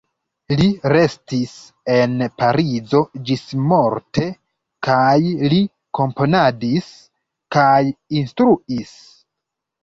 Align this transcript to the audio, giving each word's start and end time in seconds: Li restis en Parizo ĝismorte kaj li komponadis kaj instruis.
Li 0.59 0.67
restis 0.91 1.51
en 1.95 2.15
Parizo 2.43 3.01
ĝismorte 3.27 4.25
kaj 4.87 5.13
li 5.53 5.59
komponadis 6.01 6.89
kaj 7.59 7.85
instruis. 8.23 8.97